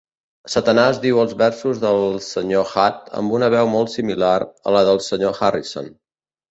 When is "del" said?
1.85-2.01, 4.91-5.05